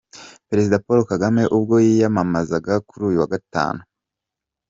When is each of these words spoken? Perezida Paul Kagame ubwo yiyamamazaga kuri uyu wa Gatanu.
Perezida 0.49 0.81
Paul 0.85 1.01
Kagame 1.11 1.43
ubwo 1.57 1.75
yiyamamazaga 1.85 2.73
kuri 2.87 3.03
uyu 3.09 3.17
wa 3.21 3.29
Gatanu. 3.33 3.81